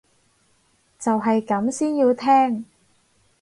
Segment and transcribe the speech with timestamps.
[0.97, 2.65] 就係咁先要聽